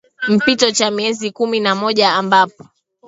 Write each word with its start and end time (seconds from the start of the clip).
mpito 0.27 0.71
cha 0.71 0.91
miezi 0.91 1.31
kumi 1.31 1.59
na 1.59 1.75
moja 1.75 2.13
ambapo 2.13 2.67